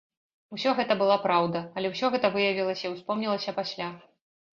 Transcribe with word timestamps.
Усё 0.55 0.69
гэта 0.77 0.95
была 1.01 1.17
праўда, 1.25 1.61
але 1.79 1.91
ўсё 1.93 2.09
гэта 2.15 2.31
выявілася 2.37 2.83
і 2.87 2.91
ўспомнілася 2.95 3.55
пасля. 3.59 3.91